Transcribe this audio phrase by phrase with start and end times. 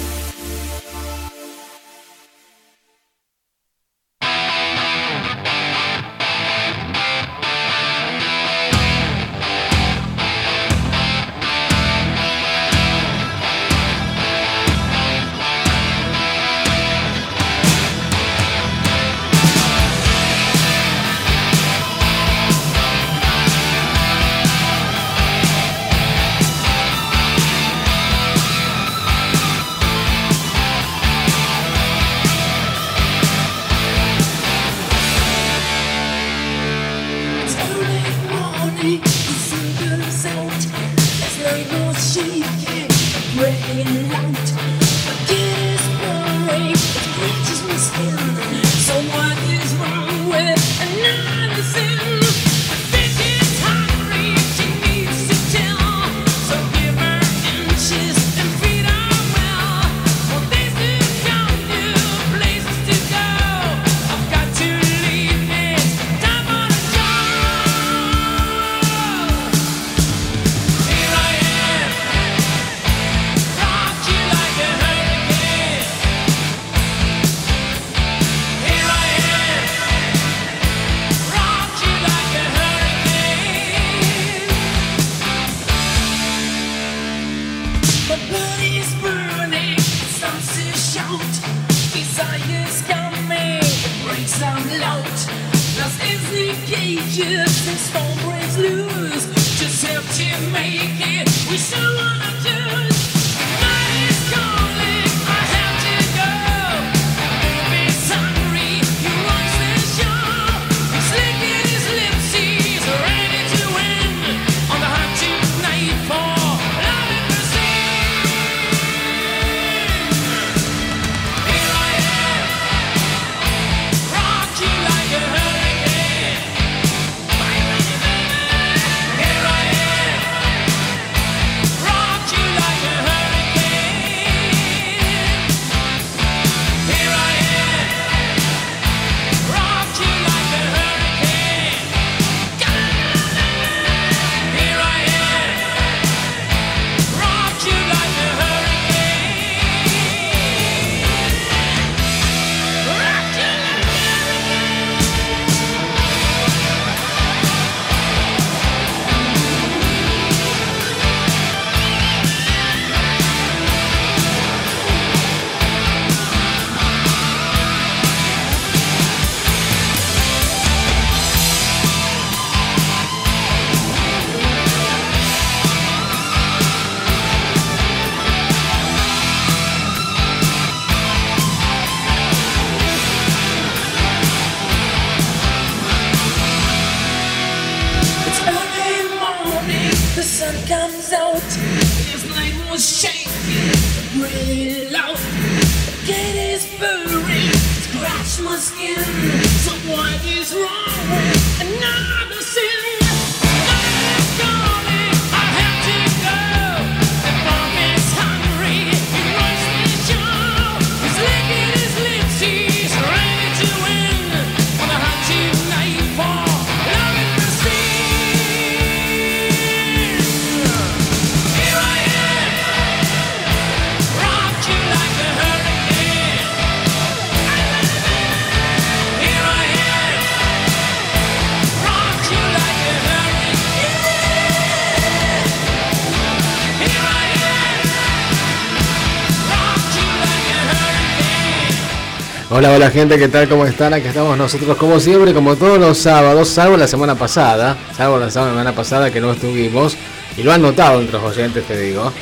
[242.62, 243.50] Hola, hola gente, ¿qué tal?
[243.50, 243.92] ¿Cómo están?
[243.92, 248.30] Aquí estamos nosotros como siempre, como todos los sábados, salvo la semana pasada, salvo la
[248.30, 249.98] semana pasada que no estuvimos,
[250.38, 252.14] y lo han notado entre los oyentes, te digo.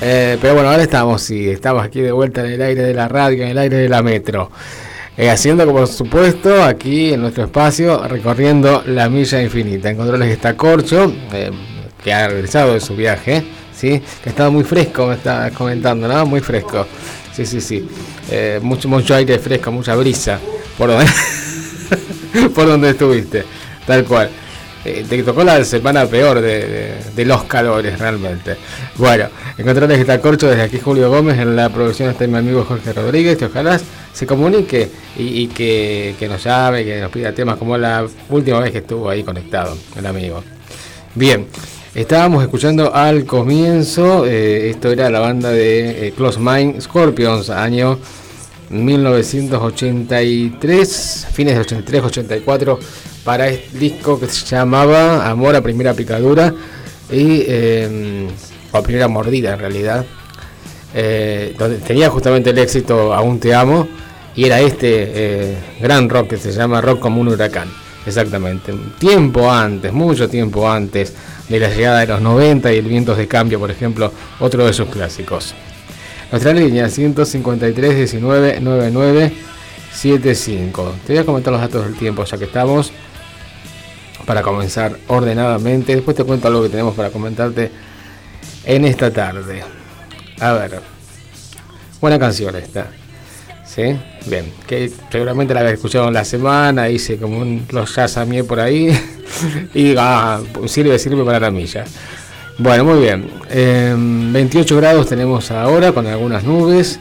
[0.00, 3.08] Eh, pero bueno, ahora estamos, sí, estamos aquí de vuelta en el aire de la
[3.08, 4.52] radio, en el aire de la metro.
[5.16, 9.90] Eh, haciendo como supuesto aquí en nuestro espacio, recorriendo la milla infinita.
[9.90, 11.50] En controles está Corcho, eh,
[12.04, 13.42] que ha regresado de su viaje,
[13.74, 14.00] ¿sí?
[14.22, 16.26] que estaba muy fresco, me está comentando, ¿no?
[16.26, 16.86] Muy fresco.
[17.32, 17.88] Sí, sí, sí.
[18.30, 20.38] Eh, mucho, mucho aire fresco, mucha brisa.
[20.78, 21.06] Por donde,
[22.54, 23.44] por donde estuviste.
[23.86, 24.30] Tal cual.
[24.82, 28.56] Eh, te tocó la semana peor de, los calores realmente.
[28.96, 29.26] Bueno,
[29.58, 33.36] encontrarles está corcho desde aquí Julio Gómez, en la producción está mi amigo Jorge Rodríguez,
[33.36, 33.78] que ojalá
[34.12, 34.88] se comunique
[35.18, 39.10] y, que, que, nos llame, que nos pida temas como la última vez que estuvo
[39.10, 40.42] ahí conectado, el amigo.
[41.14, 41.46] Bien,
[41.92, 47.98] Estábamos escuchando al comienzo, eh, esto era la banda de Close Mind Scorpions, año
[48.70, 52.78] 1983, fines de 83, 84,
[53.24, 56.54] para este disco que se llamaba Amor a Primera Picadura
[57.10, 58.28] y eh,
[58.84, 60.06] Primera Mordida en realidad,
[60.94, 63.88] eh, donde tenía justamente el éxito Aún Te Amo
[64.36, 67.68] y era este gran rock que se llama Rock como un huracán,
[68.06, 71.12] exactamente, tiempo antes, mucho tiempo antes
[71.48, 74.72] de la llegada de los 90 y el Vientos de Cambio, por ejemplo, otro de
[74.72, 75.56] sus clásicos.
[76.30, 79.32] Nuestra línea 153 19 99
[79.92, 80.94] 75.
[81.06, 82.92] Te voy a comentar los datos del tiempo ya que estamos
[84.24, 85.94] para comenzar ordenadamente.
[85.94, 87.70] Después te cuento algo que tenemos para comentarte
[88.64, 89.64] en esta tarde.
[90.38, 90.80] A ver,
[92.00, 92.86] buena canción esta.
[93.66, 93.98] ¿Sí?
[94.26, 97.96] Bien, que seguramente la había escuchado en la semana, hice como un, los
[98.26, 98.90] mí por ahí
[99.74, 101.84] y ah, sirve, sirve para la milla.
[102.62, 103.26] Bueno, muy bien.
[104.34, 107.00] 28 em, grados tenemos ahora con algunas nubes.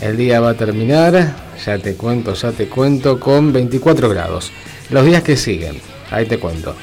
[0.00, 1.34] El día va a terminar,
[1.66, 4.52] ya te cuento, ya te cuento, con 24 grados.
[4.90, 5.80] Los días que siguen,
[6.12, 6.76] ahí te cuento.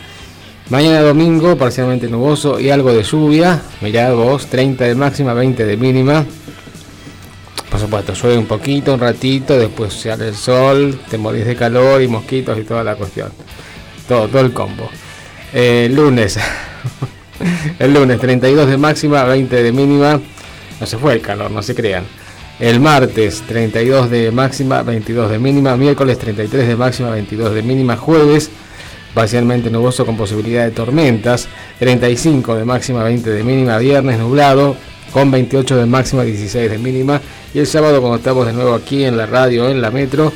[0.69, 3.61] Mañana domingo, parcialmente nuboso y algo de lluvia.
[3.79, 6.25] Mirad vos, 30 de máxima, 20 de mínima.
[7.71, 12.01] Por supuesto, llueve un poquito, un ratito, después sale el sol, te morís de calor
[12.01, 13.31] y mosquitos y toda la cuestión.
[14.09, 14.89] Todo, todo el combo.
[15.53, 16.37] Eh, lunes.
[17.79, 20.19] el lunes 32 de máxima, 20 de mínima.
[20.79, 22.05] No se fue el calor, no se crean.
[22.59, 25.75] El martes 32 de máxima, 22 de mínima.
[25.77, 27.95] Miércoles 33 de máxima, 22 de mínima.
[27.95, 28.49] Jueves
[29.13, 31.47] parcialmente nuboso con posibilidad de tormentas.
[31.79, 33.77] 35 de máxima, 20 de mínima.
[33.77, 34.75] Viernes nublado
[35.11, 37.21] con 28 de máxima, 16 de mínima.
[37.53, 40.31] Y el sábado, cuando estamos de nuevo aquí en la radio, en la metro,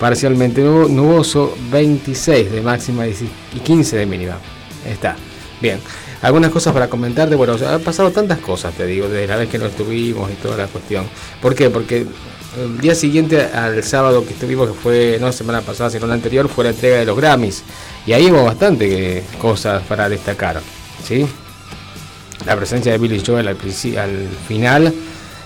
[0.00, 3.14] parcialmente nuboso, 26 de máxima y
[3.62, 4.38] 15 de mínima.
[4.86, 5.16] Está.
[5.60, 5.78] Bien.
[6.22, 7.34] Algunas cosas para comentarte.
[7.34, 10.56] Bueno, han pasado tantas cosas, te digo, desde la vez que no estuvimos y toda
[10.56, 11.06] la cuestión.
[11.40, 11.70] ¿Por qué?
[11.70, 12.06] Porque
[12.58, 16.14] el día siguiente al sábado que estuvimos, que fue no la semana pasada, sino la
[16.14, 17.62] anterior, fue la entrega de los Grammys.
[18.06, 20.60] Y ahí hubo bastante cosas para destacar.
[21.04, 21.26] ¿Sí?
[22.46, 24.94] la presencia de Billy Joel al, al final,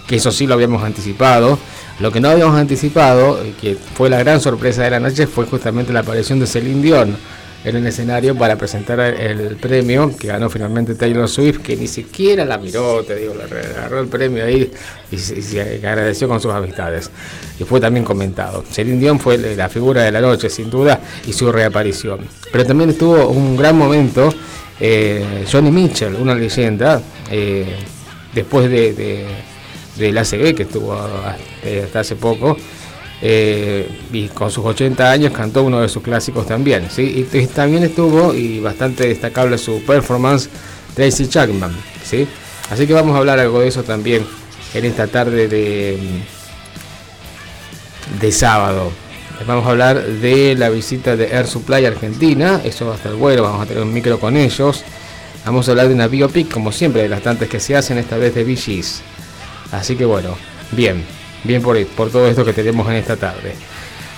[0.07, 1.59] que eso sí lo habíamos anticipado.
[1.99, 5.93] Lo que no habíamos anticipado, que fue la gran sorpresa de la noche, fue justamente
[5.93, 7.17] la aparición de Celine Dion
[7.65, 12.45] en el escenario para presentar el premio que ganó finalmente Taylor Swift, que ni siquiera
[12.45, 14.71] la miró, te digo, le agarró el premio ahí
[15.11, 17.11] y se, agradeció con sus amistades.
[17.59, 18.65] Y fue también comentado.
[18.71, 22.21] Celine Dion fue la figura de la noche, sin duda, y su reaparición.
[22.51, 24.33] Pero también estuvo un gran momento
[24.81, 27.77] eh, Johnny Mitchell, una leyenda, eh,
[28.35, 29.27] después de, de,
[29.97, 32.57] del ACB que estuvo hasta hace poco,
[33.23, 36.89] eh, y con sus 80 años cantó uno de sus clásicos también.
[36.91, 37.27] ¿sí?
[37.33, 40.49] Y, también estuvo, y bastante destacable su performance,
[40.95, 41.75] Tracy Chapman.
[42.05, 42.27] ¿sí?
[42.71, 44.25] Así que vamos a hablar algo de eso también
[44.75, 45.99] en esta tarde de,
[48.21, 48.93] de sábado.
[49.47, 52.61] Vamos a hablar de la visita de Air Supply Argentina.
[52.63, 54.85] Eso va a estar bueno, vamos a tener un micro con ellos.
[55.47, 58.19] Vamos a hablar de una biopic, como siempre, de las tantas que se hacen, esta
[58.19, 59.03] vez de VGs.
[59.73, 60.37] Así que bueno,
[60.73, 61.05] bien,
[61.45, 63.55] bien por, por todo esto que tenemos en esta tarde.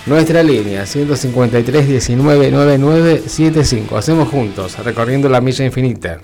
[0.05, 3.97] Nuestra línea 153 19 99 75.
[3.97, 6.19] Hacemos juntos, recorriendo la milla infinita.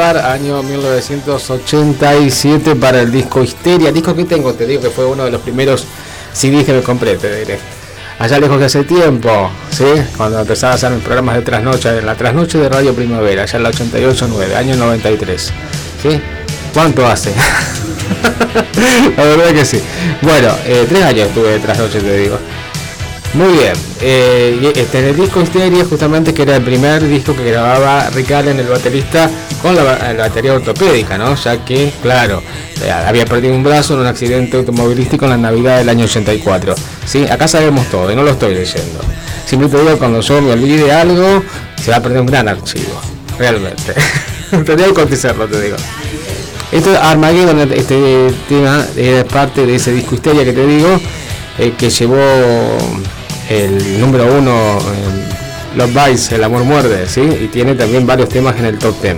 [0.00, 5.30] Año 1987 para el disco Histeria, disco que tengo, te digo que fue uno de
[5.30, 5.84] los primeros
[6.32, 7.58] CDs que me compré, te diré.
[8.18, 9.84] Allá lejos de hace tiempo, ¿sí?
[10.16, 13.58] Cuando empezaba a hacer mis programas de trasnoche, en la trasnoche de Radio Primavera, allá
[13.58, 15.52] en la 88.9, año 93,
[16.02, 16.18] ¿sí?
[16.72, 17.34] ¿Cuánto hace?
[19.16, 19.82] la verdad que sí.
[20.22, 22.38] Bueno, eh, tres años estuve de trasnoche, te digo.
[23.34, 27.44] Muy bien, eh, este, en el disco Histeria justamente que era el primer disco que
[27.44, 29.30] grababa Rick Allen, el baterista,
[29.62, 31.34] con la, batería ortopédica, ¿no?
[31.34, 32.42] Ya que, claro,
[32.82, 36.74] eh, había perdido un brazo en un accidente automovilístico en la Navidad del año 84.
[37.06, 37.26] ¿sí?
[37.26, 39.00] Acá sabemos todo y no lo estoy leyendo.
[39.44, 41.42] Siempre te digo, cuando yo me olvide algo,
[41.82, 43.00] se va a perder un gran archivo,
[43.38, 43.94] realmente.
[44.50, 45.76] Tendría que cotizarlo, te digo.
[46.72, 51.00] Esto Armageddon, este tema es parte de ese disco Histeria que te digo,
[51.58, 52.16] eh, que llevó
[53.48, 54.78] el número uno,
[55.76, 57.20] Los Vice, El Amor Muerde, ¿sí?
[57.20, 59.16] Y tiene también varios temas en el top 10.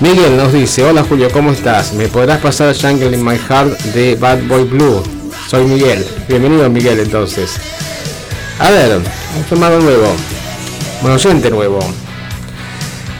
[0.00, 1.92] Miguel nos dice, hola Julio, ¿cómo estás?
[1.92, 5.02] ¿Me podrás pasar Jungle in My Heart de Bad Boy Blue?
[5.48, 6.06] Soy Miguel.
[6.28, 7.56] Bienvenido Miguel entonces.
[8.58, 10.14] A ver, un formado nuevo.
[11.02, 11.80] Un oyente nuevo.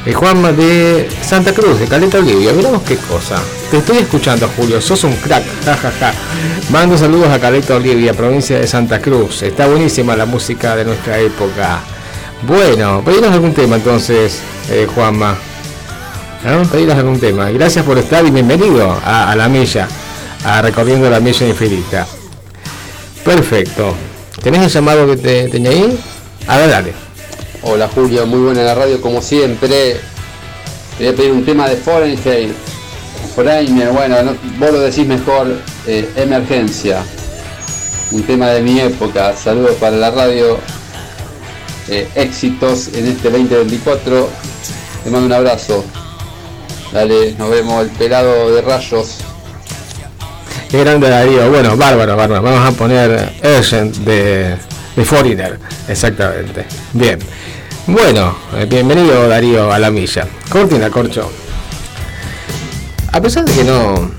[0.07, 2.53] El Juan de Santa Cruz, de Caleta Olivia.
[2.53, 3.43] Miramos qué cosa.
[3.71, 4.81] Te estoy escuchando, Julio.
[4.81, 5.45] Sos un crack.
[6.01, 6.15] Ja,
[6.71, 9.43] Mando saludos a Caleta Olivia, provincia de Santa Cruz.
[9.43, 11.81] Está buenísima la música de nuestra época.
[12.43, 14.41] Bueno, pedinos algún tema entonces,
[14.71, 15.37] eh, Juanma.
[16.45, 16.93] ¿No?
[16.93, 17.51] algún tema.
[17.51, 19.89] Gracias por estar y bienvenido a, la milla,
[20.45, 22.07] a recorriendo la milla infinita.
[23.25, 23.95] Perfecto.
[24.41, 25.99] ¿Tenés el llamado que te tenía ahí?
[26.47, 26.93] A ver, dale.
[27.63, 29.97] Hola Julio, muy buena la radio como siempre.
[30.97, 32.17] Voy a pedir un tema de Foreign
[33.35, 34.17] Foreigner, bueno,
[34.59, 37.03] vos lo decís mejor, eh, emergencia.
[38.13, 39.37] Un tema de mi época.
[39.37, 40.59] Saludos para la radio.
[41.89, 44.29] Eh, éxitos en este 2024.
[45.05, 45.85] Te mando un abrazo.
[46.93, 49.19] Dale, nos vemos el pelado de rayos.
[50.71, 51.49] Qué grande Darío.
[51.51, 52.43] Bueno, bárbaro, bárbaro.
[52.43, 54.57] Vamos a poner Urgent de,
[54.97, 55.59] de Foreigner.
[55.89, 56.67] Exactamente.
[56.93, 57.19] Bien.
[57.87, 60.27] Bueno, eh, bienvenido Darío a la milla.
[60.51, 61.31] Cortina, corcho.
[63.13, 64.11] A pesar de que no.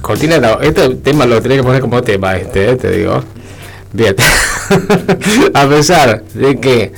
[0.00, 3.20] Cortina, este tema lo tenés que poner como tema, este, eh, te digo.
[3.92, 4.16] Bien.
[5.54, 6.92] a pesar de que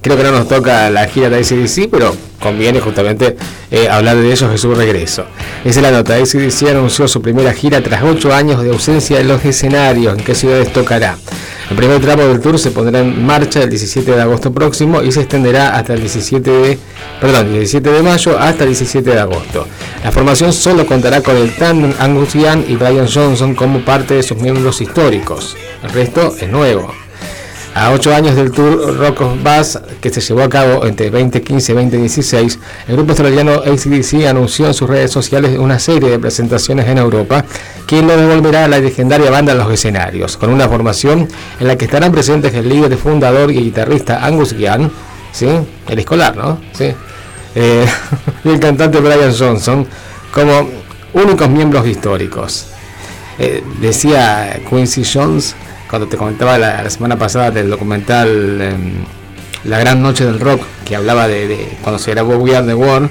[0.00, 3.36] creo que no nos toca la gira de ACDC, pero conviene justamente
[3.70, 5.24] eh, hablar de ellos en su regreso.
[5.64, 6.16] Esa es la nota.
[6.16, 10.18] ACDC anunció su primera gira tras ocho años de ausencia de los escenarios.
[10.18, 11.16] ¿En qué ciudades tocará?
[11.70, 15.12] El primer tramo del tour se pondrá en marcha el 17 de agosto próximo y
[15.12, 16.78] se extenderá hasta el 17 de,
[17.20, 19.66] perdón, 17 de mayo hasta el 17 de agosto.
[20.04, 24.22] La formación solo contará con el tandem Angus Young y Brian Johnson como parte de
[24.22, 25.56] sus miembros históricos.
[25.82, 26.92] El resto es nuevo.
[27.74, 31.72] A ocho años del Tour Rock of Bass que se llevó a cabo entre 2015
[31.72, 36.86] y 2016, el grupo australiano ACDC anunció en sus redes sociales una serie de presentaciones
[36.86, 37.46] en Europa
[37.86, 41.26] que lo devolverá a la legendaria banda a los escenarios, con una formación
[41.60, 44.90] en la que estarán presentes el líder, fundador y guitarrista Angus Young,
[45.32, 45.48] ¿sí?
[45.88, 46.60] el escolar, ¿no?
[46.72, 46.92] ¿Sí?
[47.54, 47.86] Eh,
[48.44, 49.86] y el cantante Brian Johnson
[50.32, 50.68] como
[51.14, 52.66] únicos miembros históricos.
[53.38, 55.56] Eh, decía Quincy Jones
[55.92, 59.04] cuando te comentaba la, semana pasada del documental em,
[59.64, 63.10] La Gran Noche del Rock, que hablaba de, cuando se grabó We Are the World,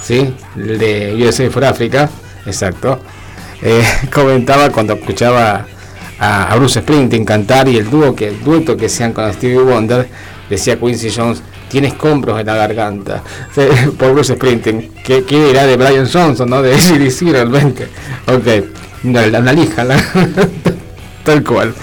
[0.00, 0.34] ¿sí?
[0.54, 2.08] de USA for Africa,
[2.46, 2.98] exacto,
[3.60, 5.66] eh, comentaba cuando escuchaba
[6.18, 10.08] a, Bruce Springsteen cantar y el dúo que el dueto que sean con Stevie Wonder,
[10.48, 13.22] decía Quincy Jones, tienes compros en la garganta
[13.98, 14.92] por Bruce Springsteen.
[15.04, 16.62] ¿Qué, ¿Qué, dirá de Brian Johnson, no?
[16.62, 17.88] De ACDC realmente.
[18.28, 18.64] Ok.
[19.04, 19.84] una, lija,
[21.24, 21.74] tal cual.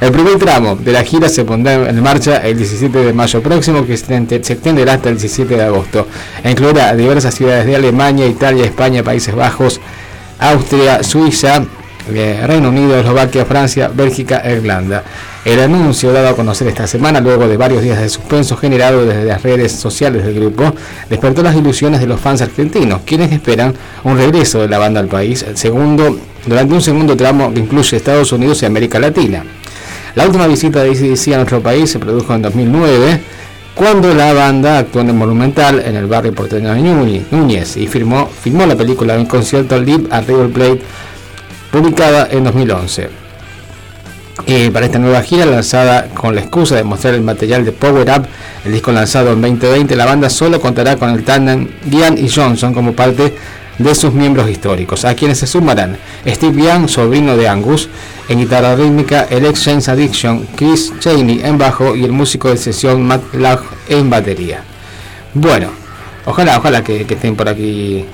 [0.00, 3.86] El primer tramo de la gira se pondrá en marcha el 17 de mayo próximo,
[3.86, 6.06] que se extenderá hasta el 17 de agosto.
[6.44, 9.80] Incluirá diversas ciudades de Alemania, Italia, España, Países Bajos,
[10.38, 11.64] Austria, Suiza,
[12.12, 15.02] eh, Reino Unido, Eslovaquia, Francia, Bélgica e Irlanda.
[15.48, 19.24] El anuncio dado a conocer esta semana, luego de varios días de suspenso generado desde
[19.24, 20.74] las redes sociales del grupo,
[21.08, 23.72] despertó las ilusiones de los fans argentinos, quienes esperan
[24.04, 28.30] un regreso de la banda al país segundo, durante un segundo tramo que incluye Estados
[28.30, 29.42] Unidos y América Latina.
[30.16, 33.20] La última visita de ACDC a nuestro país se produjo en 2009,
[33.74, 36.82] cuando la banda actuó en el Monumental en el barrio porteño de
[37.30, 40.82] Núñez y firmó, la película en concierto Live at River Plate
[41.72, 43.27] publicada en 2011.
[44.46, 48.08] Y para esta nueva gira lanzada con la excusa de mostrar el material de Power
[48.10, 48.26] Up,
[48.64, 52.72] el disco lanzado en 2020, la banda solo contará con el tandem Ian y Johnson
[52.72, 53.34] como parte
[53.78, 55.96] de sus miembros históricos, a quienes se sumarán
[56.26, 57.88] Steve Young, sobrino de Angus,
[58.28, 62.56] en guitarra rítmica, el ex James Addiction, Chris Cheney en bajo y el músico de
[62.56, 64.62] sesión Matt Lach en batería.
[65.34, 65.70] Bueno,
[66.26, 68.04] ojalá, ojalá que, que estén por aquí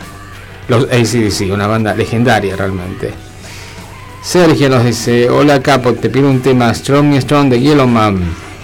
[0.68, 3.23] los ACDC, una banda legendaria realmente.
[4.24, 8.16] Sergio nos dice, hola Capo, te pido un tema Strong y Strong de Yellowman.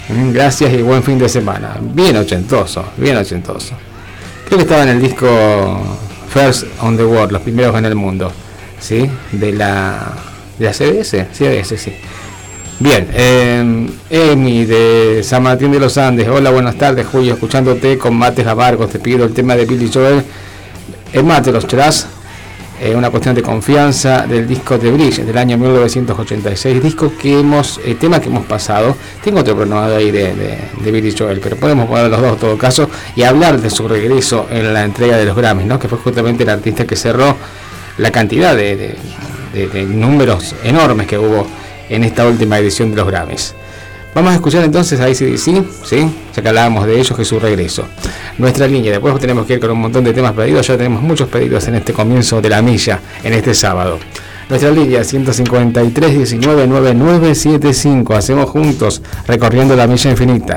[0.09, 1.77] Mm, gracias y buen fin de semana.
[1.83, 3.75] Bien ochentoso, bien ochentoso.
[4.47, 5.79] Creo que estaba en el disco
[6.31, 8.33] First on the World, los primeros en el mundo.
[8.81, 9.07] ¿Sí?
[9.33, 10.15] De la,
[10.59, 11.93] de la CBS, CBS, sí.
[12.79, 16.27] Bien, eh, Emi de San Martín de los Andes.
[16.27, 17.35] Hola, buenas tardes, Julio.
[17.35, 18.91] Escuchándote con Mates Abarcos.
[18.91, 20.25] Te pido el tema de Billy Joel.
[21.13, 22.07] El Mate los Tras
[22.83, 27.79] eh, una cuestión de confianza del disco de Bridge del año 1986, disco que hemos,
[27.85, 28.97] eh, tema que hemos pasado.
[29.23, 32.57] Tengo otro programado ahí de, de, Billy Joel, pero podemos poner los dos en todo
[32.57, 35.79] caso y hablar de su regreso en la entrega de los Grammys, ¿no?
[35.79, 37.37] que fue justamente el artista que cerró
[37.99, 38.97] la cantidad de,
[39.53, 41.47] de números enormes que hubo
[41.91, 43.55] en esta última edición de los Grammys.
[44.13, 46.11] Vamos a escuchar entonces a ICDC, ¿sí?
[46.35, 47.85] Ya que hablábamos de ellos, que su regreso.
[48.39, 51.29] Nuestra línea, después tenemos que ir con un montón de temas pedidos, ya tenemos muchos
[51.29, 53.99] pedidos en este comienzo de la milla, en este sábado.
[54.49, 58.15] Nuestra línea 153 19 9975.
[58.15, 60.57] Hacemos juntos recorriendo la milla infinita.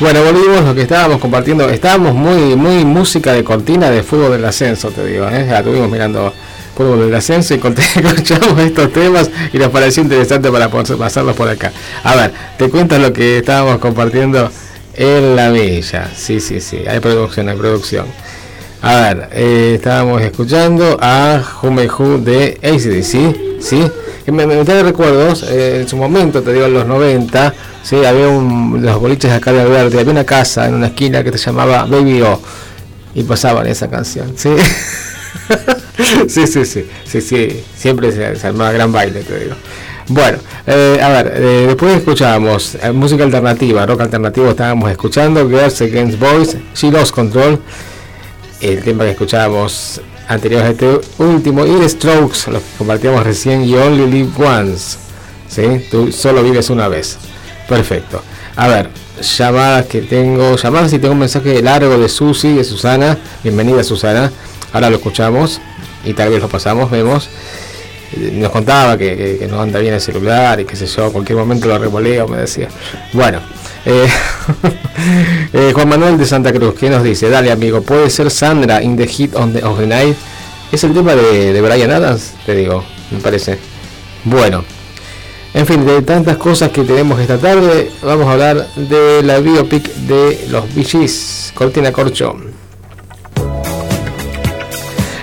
[0.00, 1.68] Bueno, volvimos lo que estábamos compartiendo.
[1.68, 5.28] Estábamos muy, muy música de cortina de fútbol del ascenso, te digo.
[5.28, 5.44] ¿eh?
[5.46, 6.32] Ya estuvimos mirando
[6.74, 11.70] fútbol del ascenso y escuchamos estos temas y nos pareció interesante para pasarlos por acá.
[12.02, 14.50] A ver, te cuento lo que estábamos compartiendo
[14.94, 16.08] en la villa.
[16.16, 18.06] Sí, sí, sí, hay producción, hay producción.
[18.80, 23.84] A ver, eh, estábamos escuchando a Jumeju de ACDC, ¿sí?
[24.32, 28.28] Me, me, me recuerdos, eh, en su momento, te digo, en los 90 Sí, había
[28.28, 31.84] un, los boliches acá de Alberti, había una casa en una esquina que se llamaba
[31.84, 32.40] Baby O
[33.14, 34.50] y pasaban esa canción, ¿sí?
[36.28, 39.54] sí, sí, sí, sí, siempre se, armaba gran baile, te digo.
[40.08, 45.80] Bueno, eh, a ver, eh, después escuchábamos eh, música alternativa, rock alternativo, estábamos escuchando Girls
[45.80, 47.60] Against Boys, She Lost Control,
[48.60, 53.64] el tema que escuchábamos anterior a este último, y The Strokes, lo que compartíamos recién,
[53.66, 54.98] You Only Live Once,
[55.48, 55.86] ¿sí?
[55.90, 57.18] Tú solo vives una vez.
[57.70, 58.20] Perfecto.
[58.56, 58.90] A ver,
[59.22, 63.16] llamadas que tengo, llamadas y tengo un mensaje largo de Susi, de Susana.
[63.44, 64.32] Bienvenida Susana.
[64.72, 65.60] Ahora lo escuchamos
[66.04, 67.30] y tal vez lo pasamos, vemos.
[68.32, 71.68] Nos contaba que, que, no anda bien el celular y qué sé yo, cualquier momento
[71.68, 72.66] lo revoleo, me decía.
[73.12, 73.38] Bueno,
[73.86, 74.08] eh,
[75.52, 77.30] eh, Juan Manuel de Santa Cruz, ¿qué nos dice?
[77.30, 80.16] Dale amigo, puede ser Sandra in the Heat on the, of the Night.
[80.72, 83.60] Es el tema de, de Brian Adams, te digo, me parece.
[84.24, 84.64] Bueno,
[85.52, 89.82] en fin, de tantas cosas que tenemos esta tarde, vamos a hablar de la biopic
[90.06, 92.36] de los VGs, Cortina Corcho.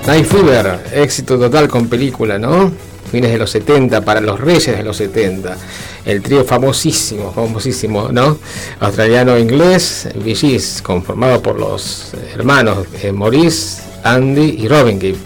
[0.06, 2.72] Night Fever, éxito total con película, ¿no?
[3.10, 5.58] Fines de los 70, para los reyes de los 70.
[6.06, 8.38] El trío famosísimo, famosísimo, ¿no?
[8.82, 15.18] Australiano-inglés, VGs, conformado por los hermanos eh, Maurice, Andy y Robin Gibb.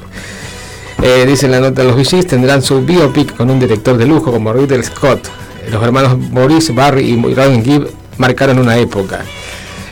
[1.03, 4.31] Eh, dice en la nota, los VGs tendrán su biopic con un director de lujo
[4.31, 5.29] como Ridley Scott.
[5.71, 9.21] Los hermanos Maurice, Barry y Robin Gibb marcaron una época.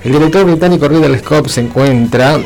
[0.04, 2.40] El director británico Ridley Scott se encuentra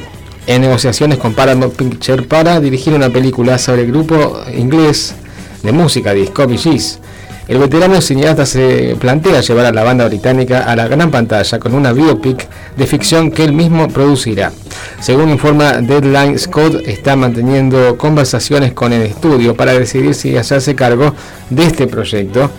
[0.47, 5.13] en negociaciones con Paramount Pictures para dirigir una película sobre el grupo inglés
[5.61, 6.99] de música de Scott VGs.
[7.47, 11.73] El veterano cineasta se plantea llevar a la banda británica a la gran pantalla con
[11.73, 14.53] una biopic de ficción que él mismo producirá.
[15.01, 21.13] Según informa Deadline, Scott está manteniendo conversaciones con el estudio para decidir si hacerse cargo
[21.49, 22.49] de este proyecto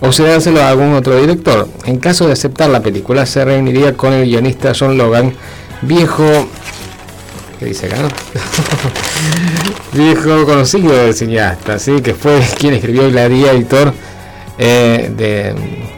[0.00, 1.68] o si dárselo a algún otro director.
[1.84, 5.34] En caso de aceptar la película, se reuniría con el guionista John Logan,
[5.82, 6.48] viejo
[7.58, 7.96] ¿Qué dice acá?
[9.92, 12.00] viejo conocido del cineasta, ¿sí?
[12.02, 13.92] que fue quien escribió Gladiator
[14.58, 15.54] eh, de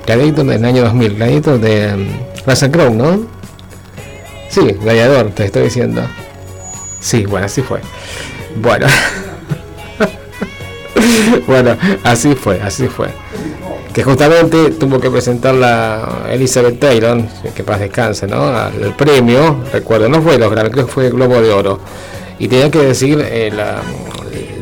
[0.06, 2.08] Gladiator del año 2000, Gladiator de um,
[2.46, 3.26] Russell Crowe, ¿no?
[4.50, 6.02] Sí, Gladiador, te estoy diciendo.
[7.00, 7.80] Sí, bueno, así fue.
[8.56, 8.86] Bueno.
[11.46, 13.08] bueno, así fue, así fue.
[13.94, 17.22] Que justamente tuvo que presentar la Elizabeth Taylor,
[17.54, 18.48] que paz descanse, ¿no?
[18.48, 21.80] Al premio, recuerdo, no fue los creo que fue el Globo de Oro.
[22.38, 23.82] Y tenía que decir eh, la,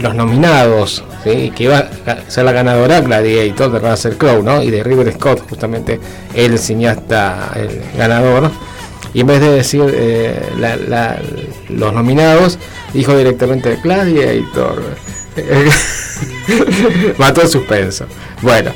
[0.01, 4.63] los nominados, que iba a ser la ganadora Gladiator de Russell Crowe, ¿no?
[4.63, 6.01] Y de River Scott, justamente
[6.35, 8.51] el cineasta, el ganador.
[9.15, 11.19] Y en vez de decir eh, la, la,
[11.69, 12.59] los nominados,
[12.93, 14.83] dijo directamente Gladiator.
[17.19, 18.07] Mató el suspenso.
[18.41, 18.71] Bueno,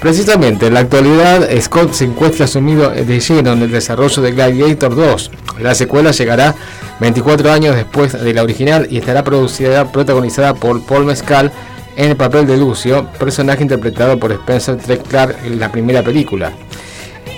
[0.00, 4.94] precisamente en la actualidad Scott se encuentra sumido de lleno en el desarrollo de Gladiator
[4.94, 5.30] 2.
[5.60, 6.54] La secuela llegará
[7.00, 11.52] 24 años después de la original y estará producida, protagonizada por Paul Mescal
[11.96, 16.52] en el papel de Lucio, personaje interpretado por Spencer Clark en la primera película.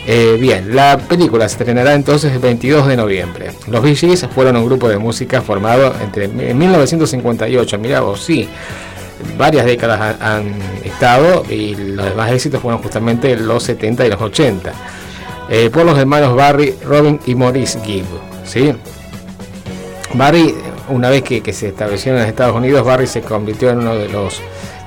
[0.06, 3.50] Eh, bien, la película se estrenará entonces el 22 de noviembre.
[3.68, 8.48] Los Gees fueron un grupo de música formado entre 1958, mira vos, sí,
[9.36, 10.54] varias décadas han
[10.84, 14.72] estado y los demás éxitos fueron justamente los 70 y los 80.
[15.48, 18.06] Eh, por los hermanos Barry, Robin y Maurice Gibb.
[18.44, 18.74] ¿sí?
[20.14, 20.54] Barry,
[20.88, 24.40] una vez que, se estableció en Estados Unidos, Barry se convirtió en uno de los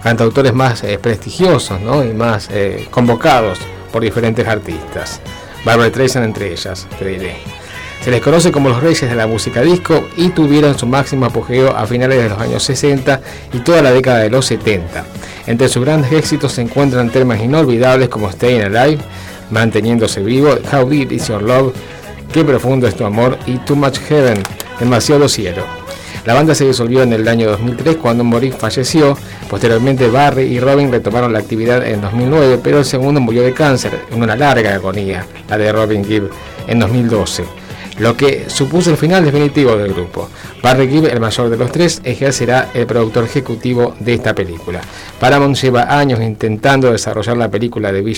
[0.04, 2.04] cantautores más eh, prestigiosos ¿no?
[2.04, 3.60] y más eh, convocados
[3.92, 5.22] por diferentes artistas.
[5.66, 7.59] Barbara Streisand entre ellas, te.
[8.02, 11.76] Se les conoce como los reyes de la música disco y tuvieron su máximo apogeo
[11.76, 13.20] a finales de los años 60
[13.52, 15.04] y toda la década de los 70.
[15.48, 19.00] Entre sus grandes éxitos se encuentran temas inolvidables como Staying Alive,
[19.52, 21.74] Manteniéndose Vivo, How Deep Is Your Love,
[22.32, 24.44] Qué profundo es tu amor y Too Much Heaven,
[24.80, 25.64] Demasiado Cielo.
[26.26, 29.18] La banda se disolvió en el año 2003 cuando Maurice falleció.
[29.50, 34.00] Posteriormente Barry y Robin retomaron la actividad en 2009, pero el segundo murió de cáncer
[34.12, 36.30] en una larga agonía, la de Robin Gibb,
[36.68, 37.59] en 2012
[38.00, 40.30] lo que supuso el final definitivo del grupo.
[40.64, 44.82] Barry Gibb, el mayor de los tres, ejercerá el productor ejecutivo de esta película.
[45.20, 48.18] Paramount lleva años intentando desarrollar la película de Bee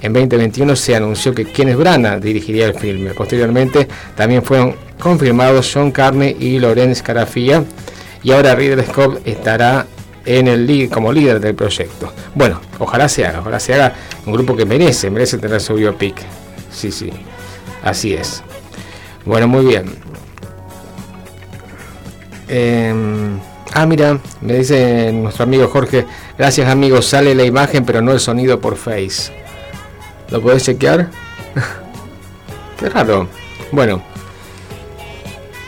[0.00, 3.10] En 2021 se anunció que Kenneth Branagh dirigiría el filme.
[3.10, 7.64] Posteriormente también fueron confirmados John Carney y Lorenz Carafia.
[8.22, 9.86] Y ahora Ridley Scott estará
[10.24, 12.12] en el lead, como líder del proyecto.
[12.34, 13.94] Bueno, ojalá se haga, ojalá se haga
[14.26, 16.16] un grupo que merece, merece tener su biopic.
[16.70, 17.10] Sí, sí,
[17.82, 18.42] así es.
[19.28, 19.84] Bueno, muy bien.
[22.48, 23.38] Em,
[23.74, 26.06] ah, mira, me dice nuestro amigo Jorge,
[26.38, 29.30] gracias amigo, sale la imagen pero no el sonido por Face.
[30.30, 31.10] ¿Lo podés chequear?
[32.80, 33.28] Qué raro.
[33.70, 34.02] Bueno.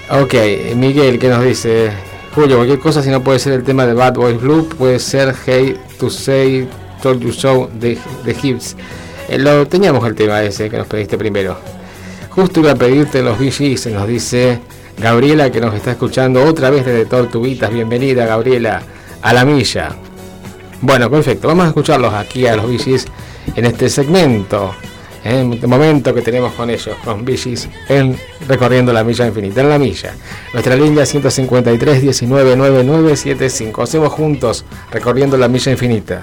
[0.09, 0.35] Ok,
[0.75, 1.91] Miguel, ¿qué nos dice?
[2.35, 5.35] Julio, cualquier cosa si no puede ser el tema de Bad Boys Blue, puede ser
[5.45, 6.67] Hey to Say,
[7.03, 8.75] Told You So de, de Hips.
[9.29, 11.59] Eh, lo teníamos el tema ese que nos pediste primero.
[12.31, 14.61] Justo iba a pedirte los VGs, se nos dice
[14.97, 17.73] Gabriela que nos está escuchando otra vez desde Tortuguitas.
[17.73, 18.83] Bienvenida Gabriela
[19.21, 19.97] a la milla.
[20.81, 23.07] Bueno, perfecto, vamos a escucharlos aquí a los VGs
[23.57, 24.73] en este segmento,
[25.25, 28.17] en el momento que tenemos con ellos, con VGs en
[28.47, 30.15] Recorriendo la Milla Infinita, en la milla.
[30.53, 32.53] Nuestra línea 153 19
[33.83, 36.23] Hacemos juntos Recorriendo la Milla Infinita.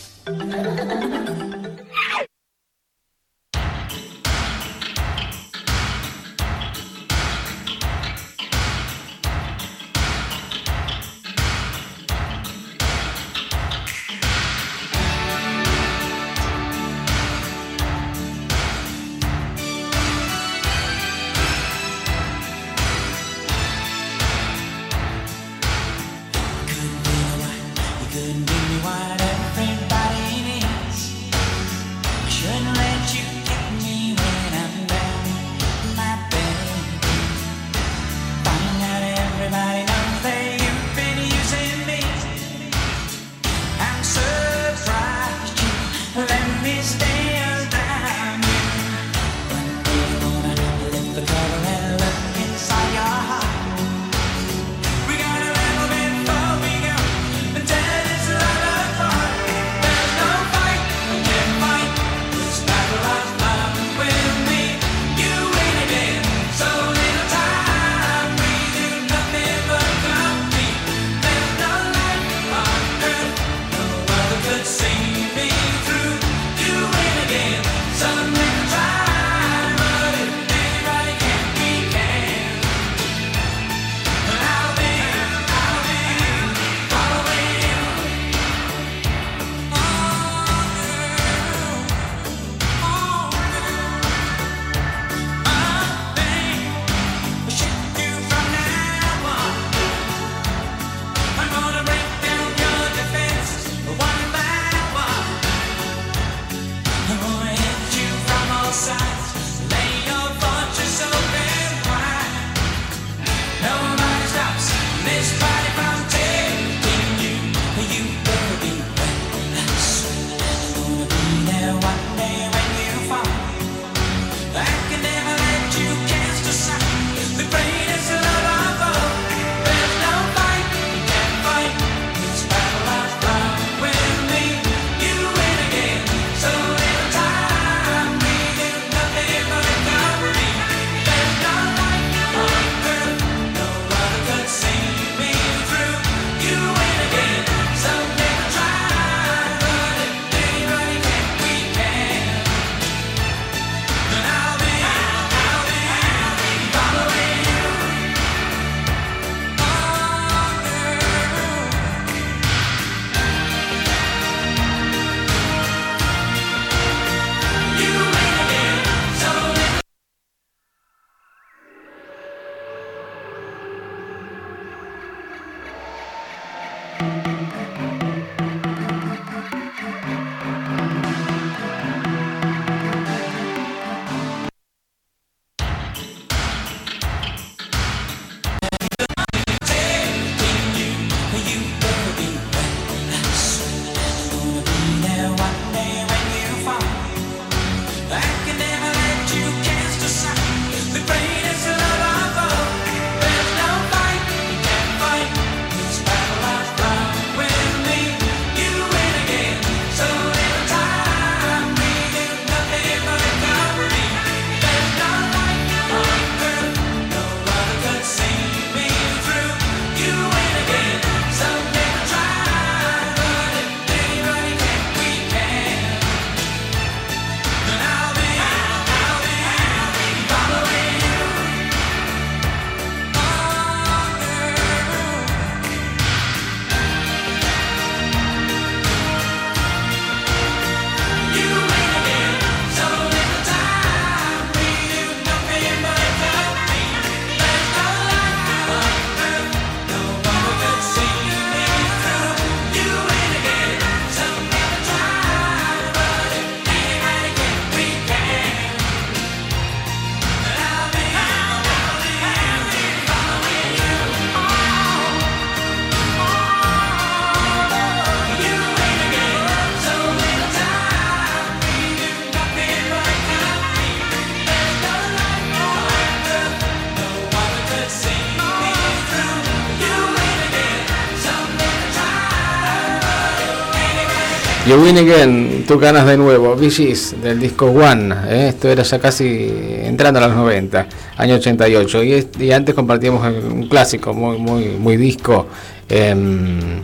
[284.71, 288.47] You Win Again, tú ganas de nuevo, VGs del disco One, ¿eh?
[288.47, 289.51] esto era ya casi
[289.83, 292.03] entrando a los 90, año 88,
[292.39, 295.47] y, antes compartíamos un clásico muy, muy, muy disco,
[295.89, 296.81] em,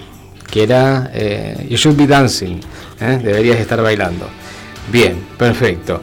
[0.52, 2.60] que era eh, You Should Be Dancing,
[3.00, 3.22] ¿eh?
[3.24, 4.28] deberías estar bailando.
[4.92, 6.02] Bien, perfecto.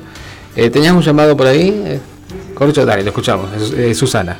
[0.55, 2.01] ¿Tenías un llamado por ahí?
[2.55, 3.51] Corcho, dale, lo escuchamos,
[3.95, 4.39] Susana.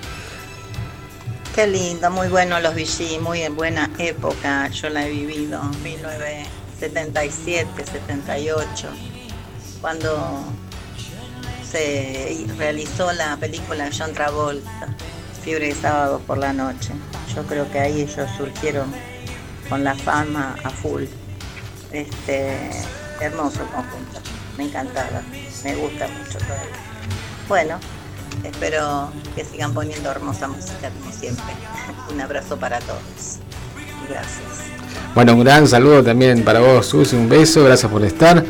[1.55, 6.64] Qué lindo, muy bueno los VGs, muy en buena época, yo la he vivido, 19
[6.79, 8.89] 77, 78,
[9.81, 10.45] cuando
[11.71, 14.95] se realizó la película John Travolta,
[15.43, 16.93] Fiebre de Sábado por la Noche.
[17.35, 18.93] Yo creo que ahí ellos surgieron
[19.69, 21.05] con la fama a full.
[21.93, 22.71] Este,
[23.21, 24.21] hermoso conjunto,
[24.57, 25.23] me encantaba,
[25.63, 26.77] me gusta mucho todavía.
[27.49, 27.79] Bueno,
[28.43, 31.55] espero que sigan poniendo hermosa música como siempre.
[32.11, 33.39] Un abrazo para todos.
[34.09, 34.64] Gracias.
[35.15, 38.45] Bueno, un gran saludo también para vos, Susi, un beso, gracias por estar.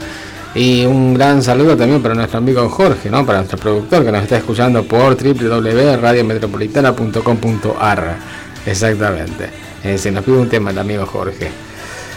[0.55, 3.27] Y un gran saludo también para nuestro amigo Jorge, ¿no?
[3.27, 8.17] para nuestro productor que nos está escuchando por www.radiometropolitana.com.ar.
[8.65, 9.51] Exactamente.
[9.83, 11.51] Eh, se nos pide un tema el amigo Jorge.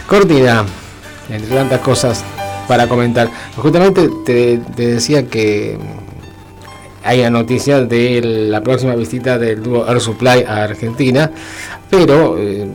[0.06, 0.64] Cortina,
[1.28, 2.22] entre tantas cosas
[2.68, 3.28] para comentar.
[3.56, 5.76] Justamente te, decía que
[7.02, 11.32] hay la noticia de la próxima visita del dúo Air Supply a Argentina,
[11.90, 12.68] pero eh,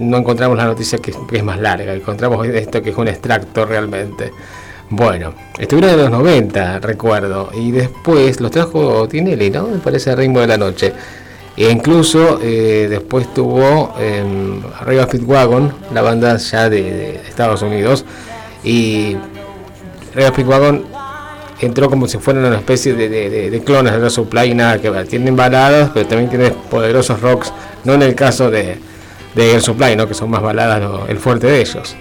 [0.00, 4.32] no encontramos la noticia que, es más larga, encontramos esto que es un extracto realmente.
[4.88, 9.68] Bueno, estuvieron en los 90, recuerdo, y después los trajo Tinelli, ¿no?
[9.68, 10.92] Me parece Ritmo de la Noche.
[11.56, 14.24] E incluso eh, después tuvo eh,
[14.80, 18.04] Arriba Speedwagon, la banda ya de, Estados Unidos,
[18.64, 19.16] y
[20.14, 20.84] Arriba Speedwagon
[21.60, 25.06] entró como si fueran una especie de, clones de la Supply y nada que ver.
[25.06, 27.52] Tienen baladas, pero también tienen poderosos rocks,
[27.84, 28.78] no en el caso de,
[29.34, 30.06] de Air Supply, ¿no?
[30.08, 31.96] que son más baladas el fuerte de ellos.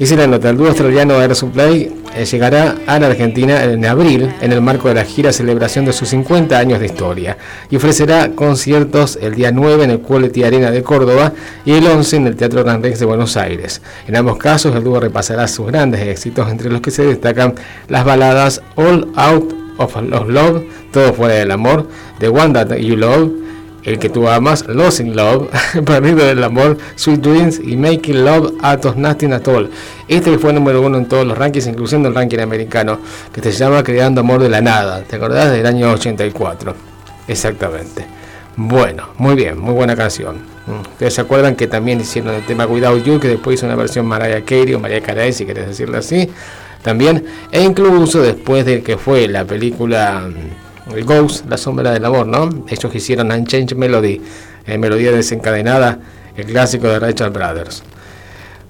[0.00, 4.32] Si la nota, el dúo australiano Air Supply eh, llegará a la Argentina en abril
[4.40, 7.36] en el marco de la gira celebración de sus 50 años de historia
[7.68, 11.32] y ofrecerá conciertos el día 9 en el Quality Arena de Córdoba
[11.64, 13.82] y el 11 en el Teatro Gran Rex de Buenos Aires.
[14.06, 17.56] En ambos casos el dúo repasará sus grandes éxitos entre los que se destacan
[17.88, 19.96] las baladas All Out of
[20.28, 20.62] Love,
[20.92, 21.88] Todo fuera del amor,
[22.20, 23.32] The One That You Love,
[23.84, 25.48] el que tú amas, Losing Love,
[25.84, 29.70] Perdido del Amor, Sweet Dreams y Making Love at Nothing at All.
[30.08, 32.98] Este fue el número uno en todos los rankings, incluyendo el ranking americano,
[33.32, 35.02] que se llama Creando Amor de la Nada.
[35.02, 35.52] ¿Te acordás?
[35.52, 36.74] Del año 84.
[37.28, 38.06] Exactamente.
[38.56, 40.38] Bueno, muy bien, muy buena canción.
[40.66, 40.80] Mm.
[40.80, 44.06] Ustedes se acuerdan que también hicieron el tema Without You, que después hizo una versión
[44.06, 46.28] Mariah Carey o Mariah Carey, si querés decirlo así,
[46.82, 47.24] también.
[47.52, 52.26] E incluso después de que fue la película mm, el Ghost, La Sombra del Amor,
[52.26, 52.64] ¿no?
[52.68, 54.20] Ellos hicieron Unchanged Melody,
[54.66, 55.98] eh, Melodía Desencadenada,
[56.36, 57.82] el clásico de Rachel Brothers.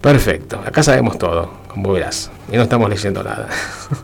[0.00, 3.48] Perfecto, acá sabemos todo, como verás, y no estamos leyendo nada.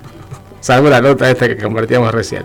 [0.60, 2.44] Salvo la nota esta que convertíamos recién.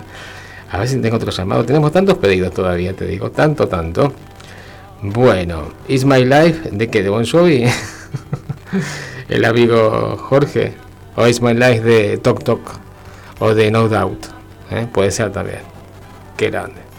[0.71, 1.65] A ver si tengo otro llamado.
[1.65, 4.13] Tenemos tantos pedidos todavía, te digo, tanto, tanto.
[5.01, 7.01] Bueno, Is My Life, ¿de qué?
[7.01, 7.65] ¿De Bon Jovi?
[9.29, 10.73] el amigo Jorge.
[11.15, 12.61] O Is My Life de Tok Tok.
[13.39, 14.38] O de No Doubt.
[14.71, 14.87] ¿Eh?
[14.91, 15.59] puede ser también.
[16.37, 16.89] Qué grande.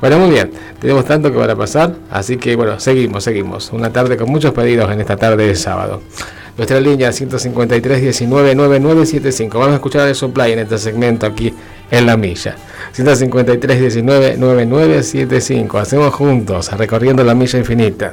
[0.00, 0.50] Bueno, muy bien,
[0.80, 3.72] tenemos tanto que van a pasar, así que bueno, seguimos, seguimos.
[3.72, 6.02] Una tarde con muchos pedidos en esta tarde de sábado.
[6.56, 9.58] Nuestra línea 153 19 9975.
[9.58, 11.54] Vamos a escuchar el supply en este segmento aquí
[11.90, 12.56] en la milla.
[12.92, 15.78] 153 19 9975.
[15.78, 18.12] Hacemos juntos, recorriendo la milla infinita.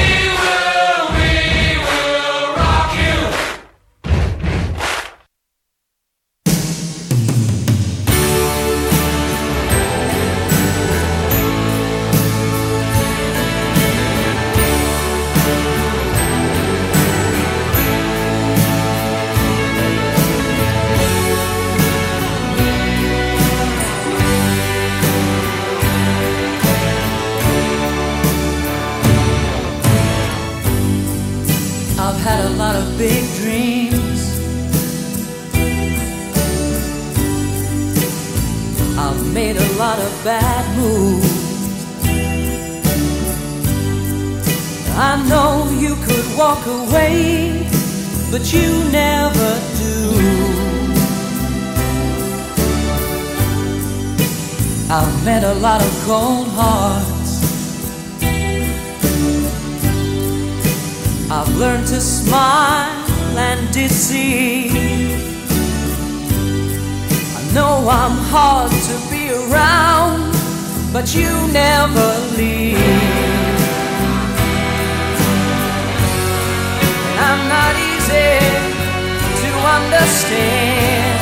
[80.01, 81.19] understand,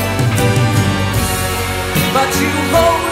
[2.13, 3.09] but you hold.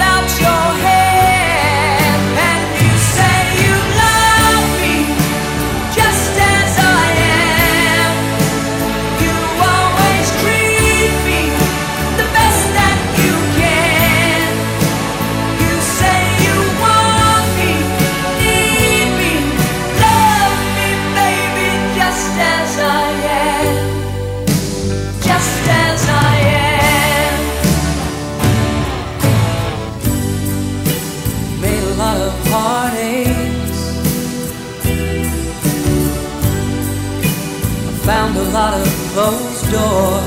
[39.18, 40.22] closed door.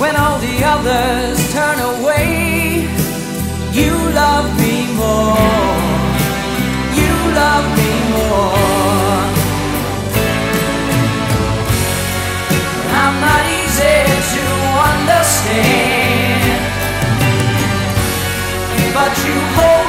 [0.00, 2.86] When all the others turn away,
[3.72, 5.74] you love me more.
[7.00, 9.22] You love me more.
[13.02, 13.98] I'm not easy
[14.34, 14.44] to
[14.92, 16.60] understand,
[18.94, 19.83] but you hold.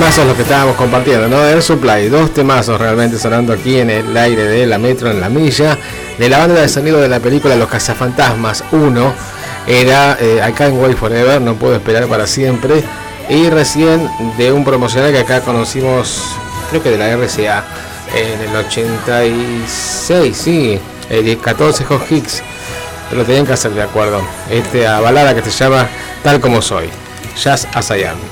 [0.00, 1.44] Temazos los que estábamos compartiendo, ¿no?
[1.44, 5.28] Air Supply, dos temazos realmente sonando aquí en el aire de la metro en la
[5.28, 5.76] milla,
[6.18, 9.12] de la banda de sonido de la película Los Cazafantasmas 1,
[9.66, 12.82] era eh, I Can't Wait Forever, no puedo esperar para siempre,
[13.28, 16.22] y recién de un promocional que acá conocimos,
[16.70, 17.62] creo que de la RCA,
[18.16, 20.80] en el 86, sí,
[21.10, 22.42] el 14 Hot Hicks,
[23.12, 25.86] lo tenían que hacer de acuerdo, este balada que se llama
[26.22, 26.88] Tal como soy,
[27.36, 28.29] Jazz as I Am.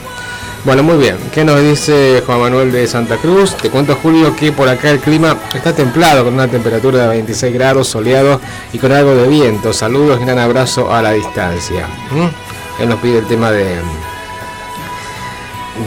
[0.68, 1.16] Bueno, muy bien.
[1.32, 3.56] ¿Qué nos dice Juan Manuel de Santa Cruz?
[3.56, 7.54] Te cuento, Julio, que por acá el clima está templado, con una temperatura de 26
[7.54, 8.38] grados, soleado
[8.74, 9.72] y con algo de viento.
[9.72, 11.86] Saludos gran abrazo a la distancia.
[12.10, 12.82] ¿Mm?
[12.82, 13.76] Él nos pide el tema de.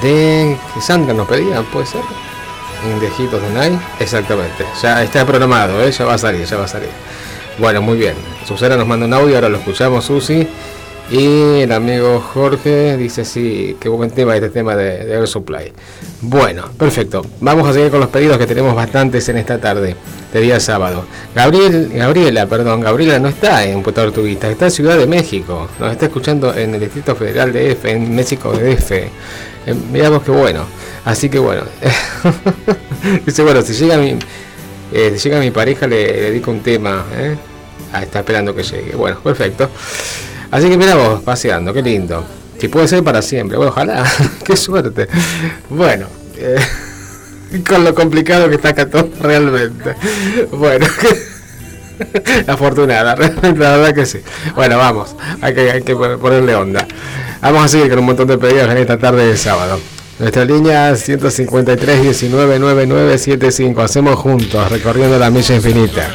[0.02, 0.58] de.
[0.82, 2.02] Sandra nos pedía, ¿puede ser?
[2.92, 3.80] Indejitos de Night.
[4.00, 4.66] Exactamente.
[4.82, 5.92] Ya está programado, ¿eh?
[5.92, 6.90] ya va a salir, ya va a salir.
[7.60, 8.16] Bueno, muy bien.
[8.48, 10.48] Susana nos manda un audio, ahora lo escuchamos, Susi.
[11.12, 15.74] Y el amigo Jorge dice sí, qué buen tema este tema de, de Air Supply.
[16.22, 17.26] Bueno, perfecto.
[17.42, 19.98] Vamos a seguir con los pedidos que tenemos bastantes en esta tarde
[20.32, 21.04] de día sábado.
[21.36, 25.68] Gabriel, Gabriela, perdón, Gabriela no está en Puerto Tortuguita, está en Ciudad de México.
[25.82, 29.10] Nos está escuchando en el Distrito Federal de F, en México de F.
[29.66, 30.64] Eh, miramos qué bueno.
[31.04, 31.64] Así que bueno.
[33.26, 34.18] dice, bueno, si llega mi,
[34.94, 37.06] eh, si llega mi pareja le, dedico un tema.
[37.18, 37.36] ¿eh?
[37.92, 38.96] Ah, está esperando que llegue.
[38.96, 39.70] Bueno, perfecto.
[40.52, 42.24] Así que miramos, paseando, qué lindo.
[42.60, 44.06] Si puede ser para siempre, bueno, ojalá,
[44.46, 45.08] qué suerte.
[45.70, 46.60] Bueno, eh,
[47.68, 49.96] con lo complicado que está acá todo realmente.
[50.52, 50.86] Bueno,
[52.48, 54.20] afortunada, realmente, la verdad que sí.
[54.54, 56.86] Bueno, vamos, hay que, hay que ponerle onda.
[57.42, 59.80] Vamos a seguir con un montón de pedidos en esta tarde de sábado.
[60.20, 66.14] Nuestra línea 153 19 Hacemos juntos, recorriendo la milla infinita.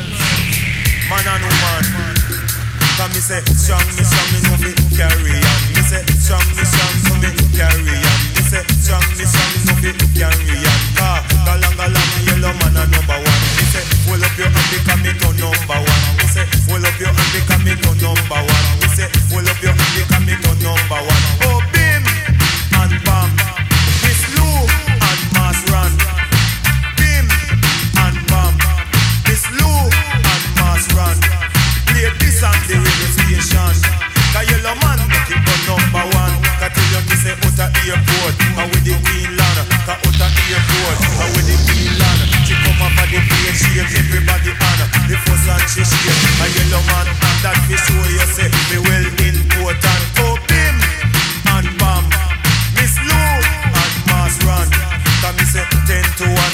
[37.86, 42.24] airport, and with the wheel lana the outer airport, and with the wheel lana.
[42.46, 44.78] She come up at the plane, she is everybody on.
[45.06, 48.78] The first one she shake, a yellow man, and that fish show you say, me
[48.82, 50.02] well important.
[50.22, 50.76] Oh, bim
[51.54, 52.04] and bam,
[52.74, 53.26] Miss Lou
[53.70, 54.68] and Mars Run.
[55.22, 56.45] Come me say ten to one.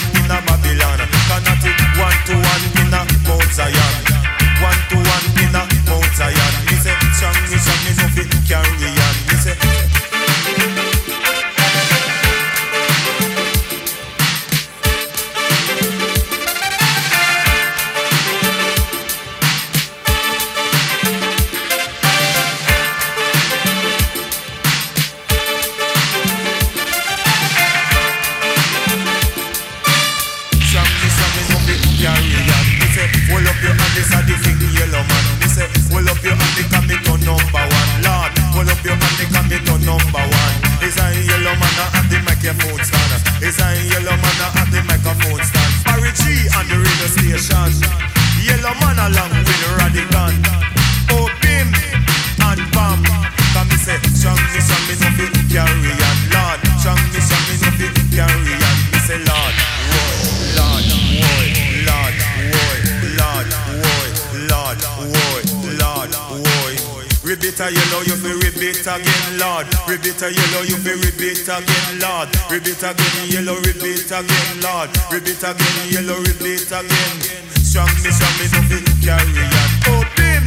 [72.65, 74.61] It again, yellow repeat again.
[74.65, 74.89] Lord.
[75.13, 77.17] Rebate again, yellow, rebate again.
[77.61, 79.71] Strong me, strong me, no fit carry on.
[79.93, 80.45] Oh, Bim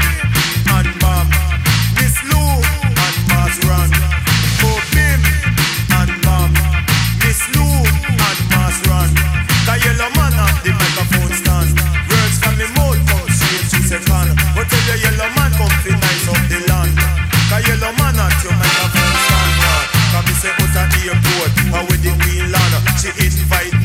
[0.74, 1.28] and Bam,
[1.94, 3.90] Miss Lou and Mars Run.
[4.66, 5.22] Oh, Bim
[5.94, 6.50] and Bam,
[7.22, 9.12] Miss Lou and Mars Run.
[9.70, 11.70] The yellow man at the microphone stand.
[12.10, 14.34] Words from me mouth come straight to second.
[14.58, 16.98] But tell the yellow man come fi nice up the land.
[17.54, 19.05] The yellow man at your microphone.
[20.16, 22.88] Come me say out at the airport, how with the queen land.
[22.96, 23.85] She invite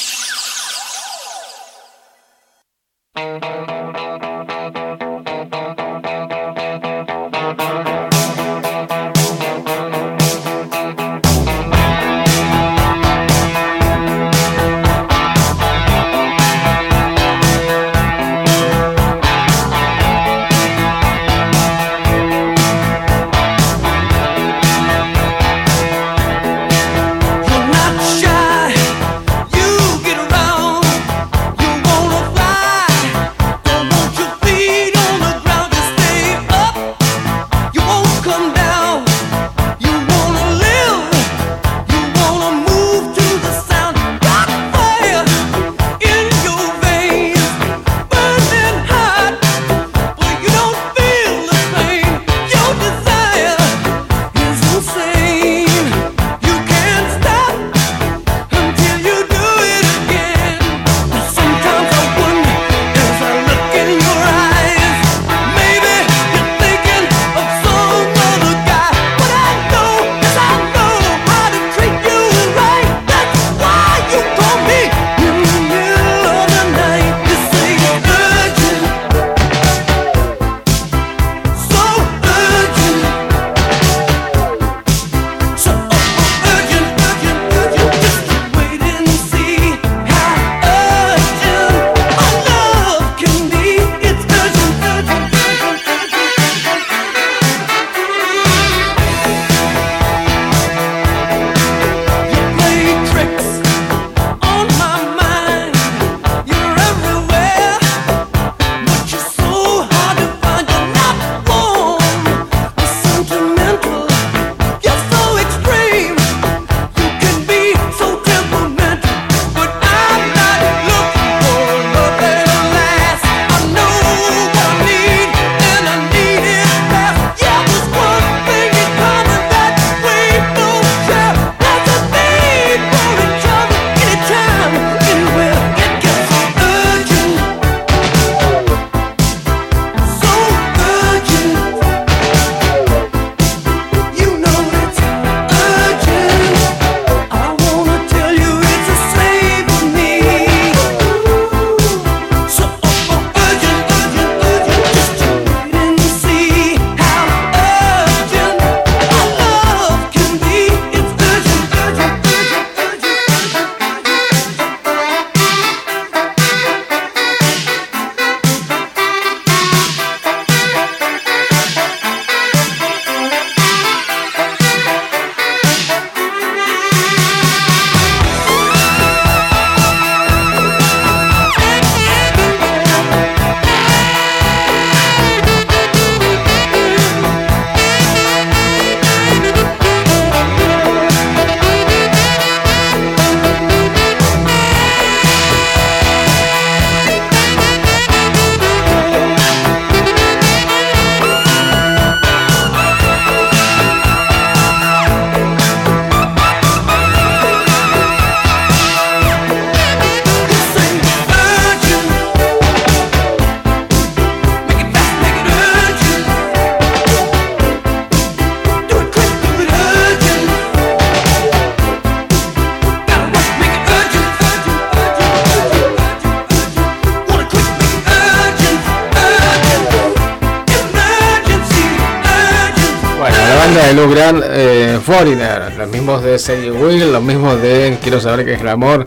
[236.23, 239.05] De Sadie Will, los mismos de Quiero saber qué es el amor.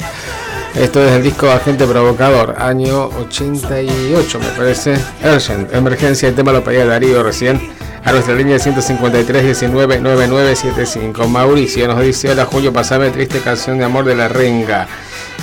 [0.74, 4.96] Esto es el disco Agente Provocador, año 88 me parece.
[5.22, 7.60] Urgent, emergencia, el tema lo pedía Darío recién.
[8.04, 11.28] A nuestra línea 153 19 9975.
[11.28, 14.88] Mauricio nos dice: Hola Julio, pasame triste canción de amor de la renga.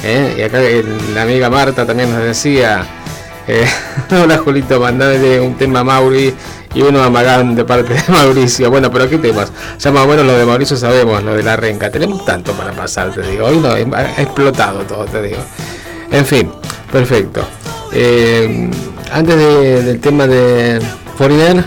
[0.03, 0.35] ¿Eh?
[0.37, 0.59] Y acá
[1.13, 2.85] la amiga Marta también nos decía:
[3.47, 3.65] eh,
[4.23, 6.33] Hola Julito, mandale un tema Mauri
[6.73, 8.69] y uno a Magán de parte de Mauricio.
[8.69, 9.51] Bueno, pero ¿qué temas?
[9.79, 11.89] Ya más o menos lo de Mauricio sabemos, lo de la renga.
[11.89, 13.45] Tenemos tanto para pasar, te digo.
[13.45, 15.39] Hoy no, ha explotado todo, te digo.
[16.11, 16.51] En fin,
[16.91, 17.41] perfecto.
[17.91, 18.69] Eh,
[19.11, 19.37] antes
[19.85, 20.81] del tema de
[21.17, 21.63] Foreigner.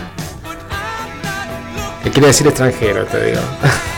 [2.03, 3.41] Que quiere decir extranjero, te digo.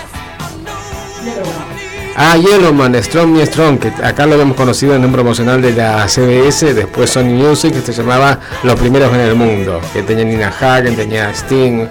[2.17, 6.07] ah, Yellowman, Strong Me Strong, que acá lo habíamos conocido en un promocional de la
[6.07, 10.49] CBS, después Sony Music, que se llamaba Los Primeros en el Mundo, que tenía Nina
[10.49, 11.85] Hagen, tenía Sting.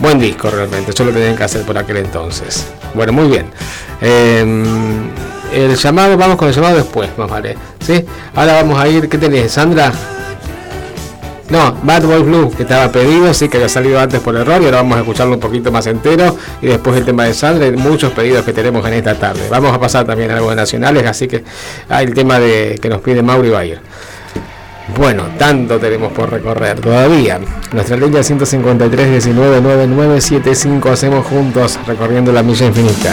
[0.00, 2.66] Buen disco realmente, eso lo tenían que hacer por aquel entonces.
[2.94, 3.46] Bueno, muy bien.
[4.00, 5.10] Em,
[5.52, 7.56] el llamado, vamos con el llamado después, más vale.
[7.84, 8.04] ¿sí?
[8.34, 9.92] Ahora vamos a ir, ¿qué tenés, Sandra?
[11.50, 14.66] No, Bad Boy Blue, que estaba pedido, sí que había salido antes por error y
[14.66, 16.36] ahora vamos a escucharlo un poquito más entero.
[16.60, 19.40] Y después el tema de Sandra muchos pedidos que tenemos en esta tarde.
[19.50, 21.42] Vamos a pasar también a algo de nacionales, así que
[21.88, 23.80] hay el tema de que nos pide Mauri ir.
[24.96, 27.38] Bueno, tanto tenemos por recorrer todavía.
[27.72, 29.60] Nuestra línea 153 19
[30.90, 33.12] hacemos juntos recorriendo la milla infinita.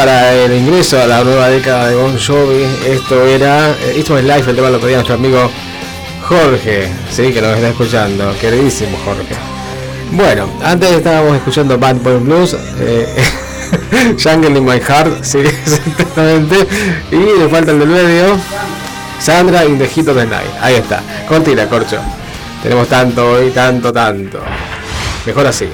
[0.00, 2.64] Para el ingreso a la nueva década de Bon Jovi.
[2.88, 5.50] Esto era, eh, esto es live, el tema lo pedía nuestro amigo
[6.22, 9.34] Jorge, sí, que nos está escuchando, queridísimo Jorge.
[10.12, 13.06] Bueno, antes estábamos escuchando Bad Boy Blues, eh,
[14.24, 16.66] Jungle My Heart, sí, exactamente.
[17.10, 18.38] Y le falta el del medio,
[19.20, 20.50] Sandra in the Heat Night.
[20.62, 22.00] Ahí está, continúa, Corcho.
[22.62, 24.40] Tenemos tanto hoy, tanto, tanto.
[25.26, 25.68] Mejor así.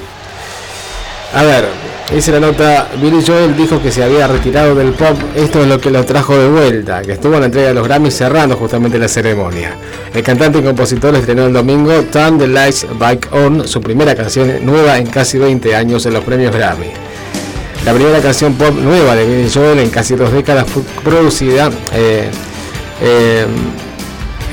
[1.33, 5.61] A ver, dice la nota, Billy Joel dijo que se había retirado del pop, esto
[5.61, 8.15] es lo que lo trajo de vuelta, que estuvo en la entrega de los Grammys
[8.15, 9.75] cerrando justamente la ceremonia.
[10.13, 14.65] El cantante y compositor estrenó el domingo Turn the Lights Back On, su primera canción
[14.65, 16.91] nueva en casi 20 años en los premios Grammy.
[17.85, 22.29] La primera canción pop nueva de Billy Joel en casi dos décadas fue producida, eh,
[23.01, 23.45] eh,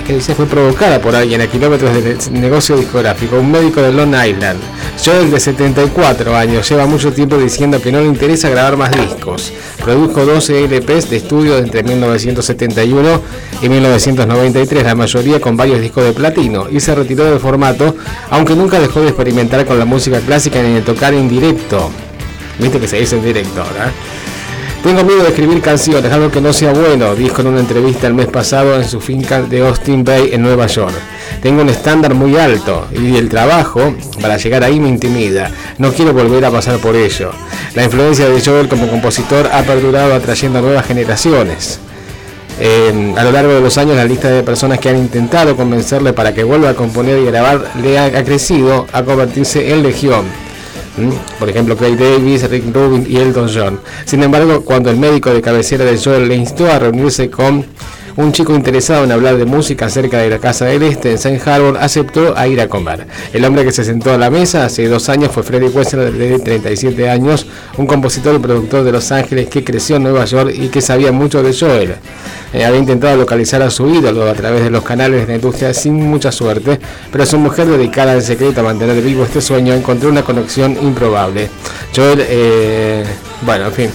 [0.05, 4.14] que dice fue provocada por alguien a kilómetros del negocio discográfico, un médico de Long
[4.14, 4.60] Island.
[5.02, 9.52] Joel, de 74 años, lleva mucho tiempo diciendo que no le interesa grabar más discos.
[9.82, 13.20] Produjo 12 LPs de estudio entre 1971
[13.62, 17.97] y 1993, la mayoría con varios discos de platino, y se retiró del formato,
[18.31, 21.90] aunque nunca dejó de experimentar con la música clásica ni de tocar en directo.
[22.59, 23.93] Viste que se dice en directo ahora.
[24.85, 28.12] Tengo miedo de escribir canciones, algo que no sea bueno, dijo en una entrevista el
[28.12, 30.93] mes pasado en su finca de Austin Bay en Nueva York.
[31.40, 35.51] Tengo un estándar muy alto y el trabajo para llegar ahí me intimida.
[35.78, 37.31] No quiero volver a pasar por ello.
[37.74, 41.81] La influencia de Joel como compositor ha perdurado atrayendo a nuevas generaciones.
[42.61, 46.12] Eh, a lo largo de los años la lista de personas que han intentado convencerle
[46.12, 50.44] para que vuelva a componer y grabar le ha crecido a convertirse en legión.
[50.97, 51.11] ¿Mm?
[51.39, 53.81] Por ejemplo, Craig Davis, Rick Rubin y Elton John.
[54.05, 57.66] Sin embargo, cuando el médico de cabecera de Joel le instó a reunirse con
[58.16, 61.47] un chico interesado en hablar de música cerca de la Casa del Este en Saint
[61.47, 63.07] Harbor aceptó a ir a comer.
[63.32, 66.39] El hombre que se sentó a la mesa hace dos años fue Freddie Wessler de
[66.39, 67.47] 37 años,
[67.77, 71.12] un compositor y productor de Los Ángeles que creció en Nueva York y que sabía
[71.12, 71.97] mucho de Joel.
[72.53, 75.74] Eh, había intentado localizar a su ídolo a través de los canales de la industria
[75.74, 76.78] sin mucha suerte,
[77.11, 81.51] pero su mujer dedicada en secreto a mantener vivo este sueño encontró una conexión improbable.
[81.95, 83.05] Joel eh,
[83.43, 83.91] Bueno, en fin.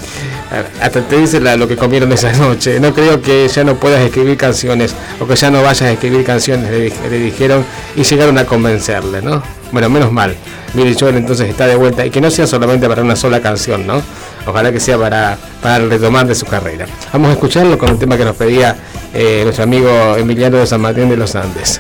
[0.82, 2.80] Hasta te dice lo que comieron esa noche.
[2.80, 6.24] No creo que ya no puedas escribir canciones o que ya no vayas a escribir
[6.26, 7.64] canciones, le, di- le dijeron
[7.96, 9.44] y llegaron a convencerle, ¿no?
[9.72, 10.36] Bueno, menos mal.
[10.74, 13.86] Billy Joel entonces está de vuelta y que no sea solamente para una sola canción,
[13.86, 14.02] ¿no?
[14.48, 16.88] Ojalá que sea para, para retomar de su carrera.
[17.14, 18.76] Vamos a escucharlo con el tema que nos pedía
[19.14, 21.80] eh, nuestro amigo Emiliano de San Martín de los Andes.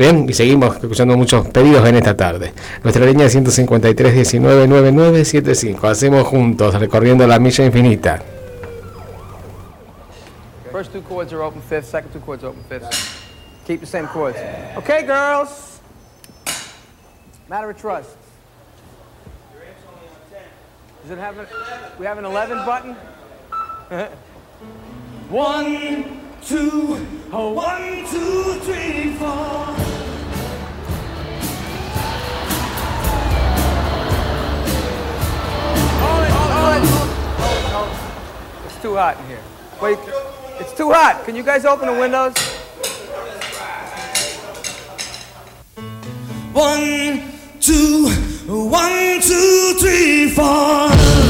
[0.00, 2.54] Bien, y seguimos escuchando muchos pedidos en esta tarde.
[2.82, 5.86] Nuestra línea es 153 19 9975.
[5.86, 8.22] Hacemos juntos, recorriendo la milla infinita.
[10.72, 13.20] First two chords are open fifths, second two chords open fifths.
[13.66, 14.38] Keep the same chords.
[14.78, 15.82] Okay, girls.
[17.50, 18.16] Matter of trust.
[21.02, 21.46] Does it have an,
[21.98, 22.96] we have an 11 button?
[25.28, 29.66] One, two, oh, one, two, three, four.
[38.66, 39.42] It's too hot in here.
[39.82, 39.98] Wait,
[40.58, 41.22] it's too hot.
[41.24, 42.36] Can you guys open the windows?
[46.52, 47.22] One,
[47.60, 48.08] two,
[48.48, 51.29] one, two, three, four.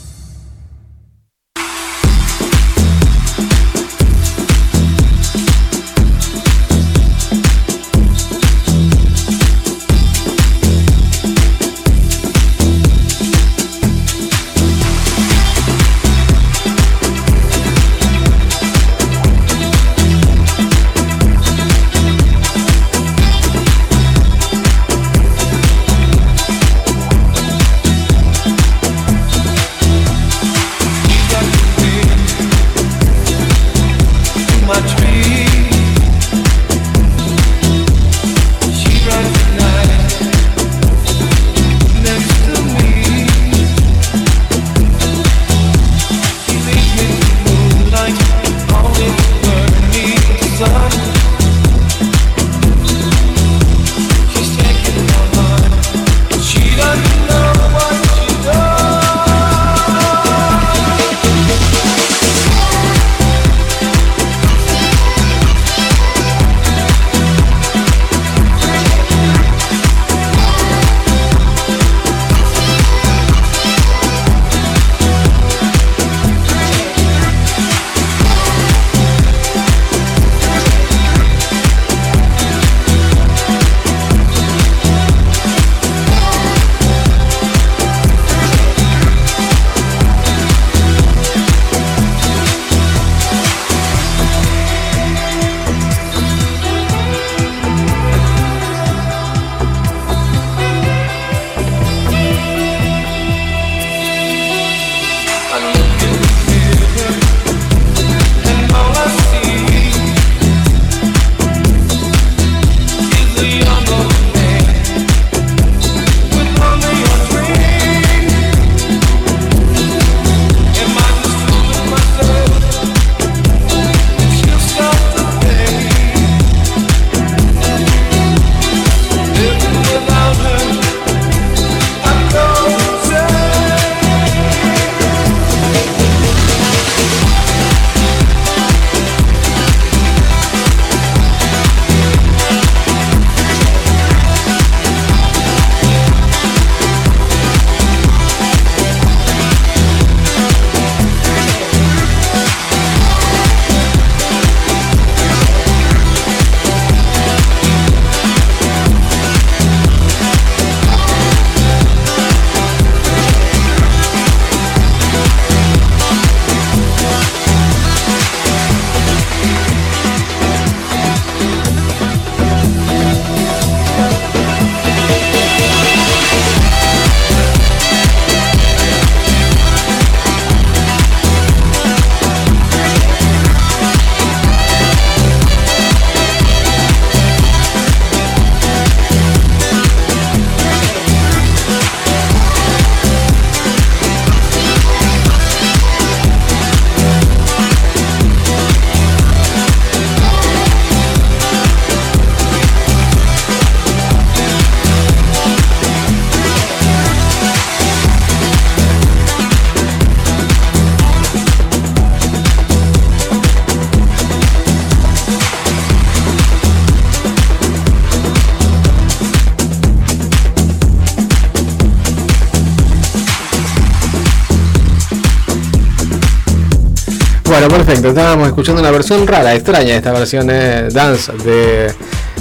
[228.11, 231.93] Estábamos escuchando una versión rara, extraña, esta versión eh, dance de,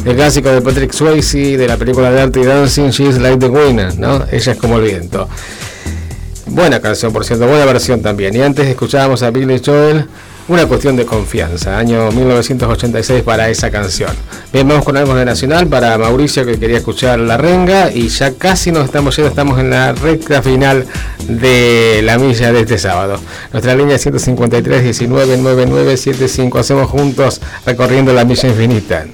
[0.03, 4.25] del clásico de Patrick Swayze de la película Dirty Dancing, She's Like the Winner, ¿no?
[4.33, 5.29] Ella es como el viento.
[6.47, 8.35] Buena canción, por cierto, buena versión también.
[8.35, 10.07] Y antes escuchábamos a Billy Joel,
[10.49, 14.11] una cuestión de confianza, año 1986 para esa canción.
[14.53, 18.33] Bien, vamos con algo de Nacional para Mauricio que quería escuchar La Renga y ya
[18.33, 20.85] casi nos estamos yendo, estamos en la recta final
[21.29, 23.19] de la milla de este sábado.
[23.53, 26.59] Nuestra línea es 153 19 99 75.
[26.59, 29.07] Hacemos juntos recorriendo la milla infinita.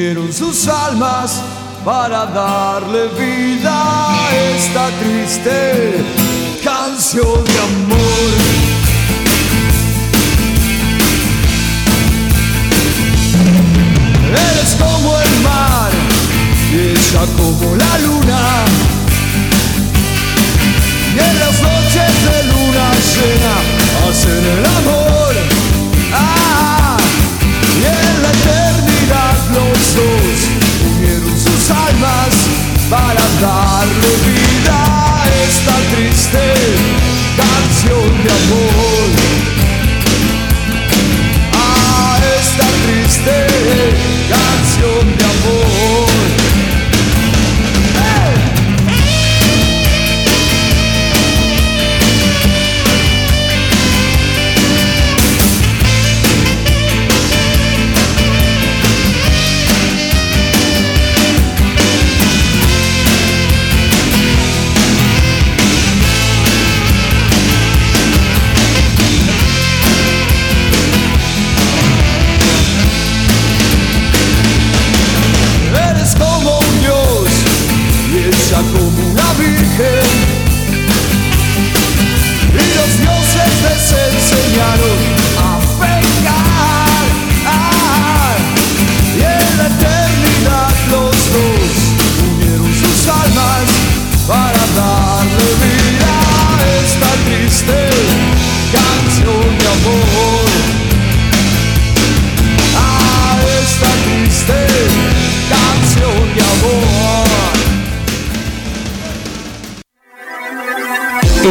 [0.00, 1.42] Unieron sus almas
[1.84, 6.04] para darle vida a esta triste
[6.64, 8.30] canción de amor.
[14.30, 15.90] Eres como el mar
[16.72, 18.40] y ella como la luna.
[21.14, 23.54] Y en las noches de luna llena
[24.08, 25.34] hacen el amor.
[26.14, 26.49] Ah,
[30.96, 32.34] unieron sus almas
[32.88, 34.76] para darle vida
[35.16, 36.44] a esta triste
[37.36, 39.08] canción de amor.
[41.52, 43.36] A esta triste
[44.28, 46.09] canción de amor.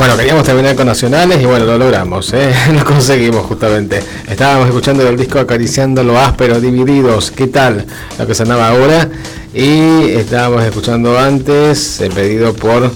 [0.00, 2.54] Bueno, queríamos terminar con nacionales y bueno, lo logramos, ¿eh?
[2.72, 4.02] lo conseguimos justamente.
[4.26, 7.84] Estábamos escuchando el disco Acariciando lo áspero, divididos, ¿qué tal?
[8.18, 9.10] Lo que sonaba ahora.
[9.52, 12.90] Y estábamos escuchando antes, el pedido por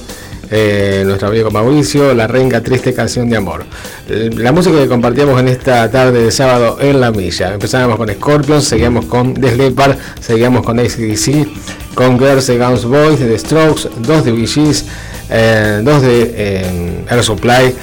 [0.50, 3.66] eh, nuestro amigo Mauricio, La Renga Triste Canción de Amor.
[4.08, 7.52] La música que compartíamos en esta tarde de sábado en La Milla.
[7.52, 11.48] Empezábamos con Scorpions, seguíamos con The Leppard, seguíamos con ACDC,
[11.94, 14.86] con Girls Against Boys, The Strokes, dos de VGs,
[15.34, 17.74] eh, dos de Air Supply.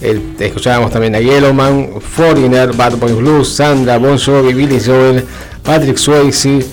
[0.00, 5.24] El- escuchábamos también a Yellowman, Foreigner, Bad Boy Blues, Sandra, Bon Jovi, Billy Joel,
[5.62, 6.64] Patrick Swayze,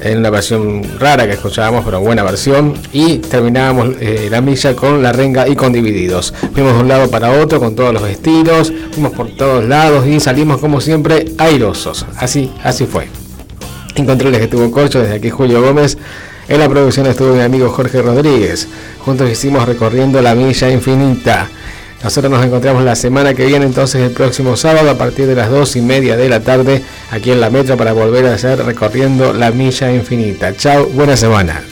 [0.00, 2.72] en una versión rara que escuchábamos, pero buena versión.
[2.92, 6.32] Y terminábamos eh, la milla con la renga y con divididos.
[6.54, 10.18] Fuimos de un lado para otro con todos los estilos, fuimos por todos lados y
[10.18, 12.06] salimos como siempre airosos.
[12.16, 13.08] Así, así fue.
[13.94, 15.98] En controles que estuvo Corcho, desde aquí Julio Gómez.
[16.50, 18.66] En la producción estuvo mi amigo Jorge Rodríguez.
[18.98, 21.48] Juntos hicimos recorriendo la milla infinita.
[22.02, 25.48] Nosotros nos encontramos la semana que viene, entonces el próximo sábado a partir de las
[25.48, 26.82] dos y media de la tarde
[27.12, 30.56] aquí en la metro para volver a hacer recorriendo la milla infinita.
[30.56, 31.62] Chao, buena semana.